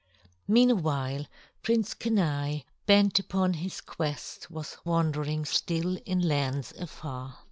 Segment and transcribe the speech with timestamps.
[0.25, 1.27] III Meanwhile
[1.61, 7.37] Prince Kenai, bent upon his quest, was wandering still in lands afar.